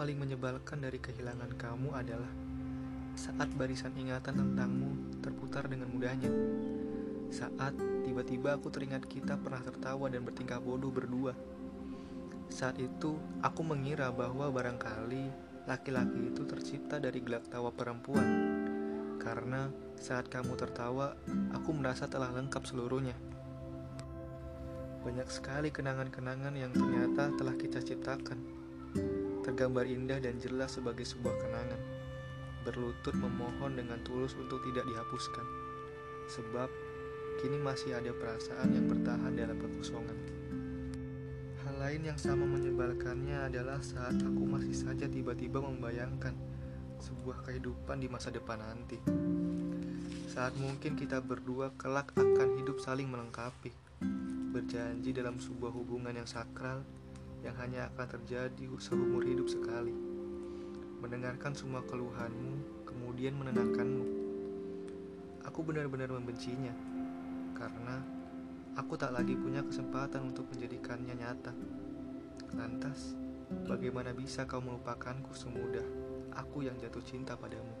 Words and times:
paling 0.00 0.16
menyebalkan 0.16 0.80
dari 0.80 0.96
kehilangan 0.96 1.60
kamu 1.60 1.92
adalah 1.92 2.32
saat 3.12 3.52
barisan 3.52 3.92
ingatan 4.00 4.32
tentangmu 4.32 5.20
terputar 5.20 5.68
dengan 5.68 5.92
mudahnya. 5.92 6.32
Saat 7.28 7.76
tiba-tiba 8.08 8.56
aku 8.56 8.72
teringat 8.72 9.04
kita 9.04 9.36
pernah 9.36 9.60
tertawa 9.60 10.08
dan 10.08 10.24
bertingkah 10.24 10.56
bodoh 10.56 10.88
berdua. 10.88 11.36
Saat 12.48 12.80
itu, 12.80 13.20
aku 13.44 13.60
mengira 13.60 14.08
bahwa 14.08 14.48
barangkali 14.48 15.28
laki-laki 15.68 16.32
itu 16.32 16.48
tercipta 16.48 16.96
dari 16.96 17.20
gelak 17.20 17.52
tawa 17.52 17.68
perempuan. 17.68 18.24
Karena 19.20 19.68
saat 20.00 20.32
kamu 20.32 20.56
tertawa, 20.56 21.12
aku 21.52 21.76
merasa 21.76 22.08
telah 22.08 22.32
lengkap 22.32 22.64
seluruhnya. 22.64 23.20
Banyak 25.04 25.28
sekali 25.28 25.68
kenangan-kenangan 25.68 26.56
yang 26.56 26.72
ternyata 26.72 27.36
telah 27.36 27.52
kita 27.52 27.84
ciptakan. 27.84 28.40
Tergambar 29.60 29.92
indah 29.92 30.16
dan 30.24 30.40
jelas 30.40 30.80
sebagai 30.80 31.04
sebuah 31.04 31.36
kenangan. 31.36 31.76
Berlutut 32.64 33.12
memohon 33.12 33.76
dengan 33.76 34.00
tulus 34.08 34.32
untuk 34.32 34.64
tidak 34.64 34.88
dihapuskan. 34.88 35.44
Sebab 36.32 36.64
kini 37.44 37.60
masih 37.60 37.92
ada 37.92 38.08
perasaan 38.08 38.72
yang 38.72 38.88
bertahan 38.88 39.36
dalam 39.36 39.60
kekosongan. 39.60 40.16
Hal 41.60 41.76
lain 41.76 42.08
yang 42.08 42.16
sama 42.16 42.48
menyebalkannya 42.48 43.52
adalah 43.52 43.84
saat 43.84 44.16
aku 44.16 44.48
masih 44.48 44.72
saja 44.72 45.04
tiba-tiba 45.04 45.60
membayangkan 45.60 46.32
sebuah 46.96 47.44
kehidupan 47.44 48.00
di 48.00 48.08
masa 48.08 48.32
depan 48.32 48.64
nanti. 48.64 48.96
Saat 50.32 50.56
mungkin 50.56 50.96
kita 50.96 51.20
berdua 51.20 51.76
kelak 51.76 52.16
akan 52.16 52.64
hidup 52.64 52.80
saling 52.80 53.12
melengkapi 53.12 53.76
Berjanji 54.56 55.12
dalam 55.12 55.36
sebuah 55.36 55.68
hubungan 55.76 56.16
yang 56.16 56.24
sakral 56.24 56.80
Yang 57.40 57.56
hanya 57.60 57.80
akan 57.92 58.06
terjadi 58.18 58.64
seumur 58.76 59.24
hidup 59.24 59.48
sekali. 59.48 59.92
Mendengarkan 61.00 61.56
semua 61.56 61.80
keluhanmu 61.88 62.84
Kemudian 62.84 63.36
menenangkanmu. 63.36 64.06
Aku 65.48 65.64
benar-benar 65.64 66.12
membencinya 66.12 66.72
Karena 67.56 68.00
Aku 68.78 68.94
tak 68.94 69.16
lagi 69.16 69.34
punya 69.34 69.66
kesempatan 69.66 70.30
untuk 70.30 70.46
menjadikannya 70.52 71.16
nyata. 71.16 71.52
Lantas 72.54 73.18
Bagaimana 73.66 74.14
bisa 74.14 74.46
kau 74.46 74.62
melupakanku 74.62 75.34
semudah 75.34 75.84
Aku 76.38 76.62
yang 76.62 76.78
jatuh 76.78 77.02
cinta 77.02 77.34
padamu 77.34 77.74